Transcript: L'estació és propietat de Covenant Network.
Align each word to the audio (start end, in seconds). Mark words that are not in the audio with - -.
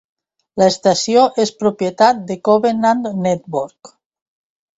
L'estació 0.61 1.25
és 1.43 1.51
propietat 1.59 2.23
de 2.33 2.39
Covenant 2.49 3.05
Network. 3.27 3.93